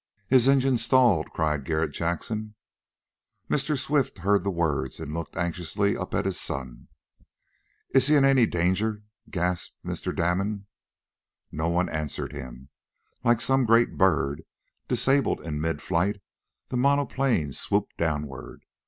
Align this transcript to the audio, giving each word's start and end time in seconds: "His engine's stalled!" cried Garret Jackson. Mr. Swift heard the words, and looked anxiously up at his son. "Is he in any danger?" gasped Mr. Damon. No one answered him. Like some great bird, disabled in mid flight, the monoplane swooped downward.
"His 0.27 0.47
engine's 0.47 0.83
stalled!" 0.83 1.29
cried 1.29 1.63
Garret 1.63 1.91
Jackson. 1.91 2.55
Mr. 3.51 3.77
Swift 3.77 4.17
heard 4.25 4.43
the 4.43 4.49
words, 4.49 4.99
and 4.99 5.13
looked 5.13 5.35
anxiously 5.37 5.95
up 5.95 6.15
at 6.15 6.25
his 6.25 6.39
son. 6.41 6.87
"Is 7.93 8.07
he 8.07 8.15
in 8.15 8.25
any 8.25 8.47
danger?" 8.47 9.03
gasped 9.29 9.75
Mr. 9.85 10.15
Damon. 10.15 10.65
No 11.51 11.69
one 11.69 11.87
answered 11.87 12.31
him. 12.33 12.69
Like 13.23 13.41
some 13.41 13.63
great 13.67 13.95
bird, 13.95 14.41
disabled 14.87 15.41
in 15.43 15.61
mid 15.61 15.83
flight, 15.83 16.19
the 16.69 16.77
monoplane 16.77 17.53
swooped 17.53 17.95
downward. 17.99 18.63